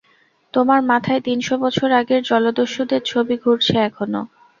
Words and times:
তোমার 0.53 0.79
মাথায় 0.89 1.21
তিনশ 1.21 1.47
বছর 1.63 1.89
আগের 1.99 2.21
জলদস্যুদের 2.29 3.01
ছবি 3.05 3.35
ঘুরছে 3.43 3.75
এখনো। 3.81 4.21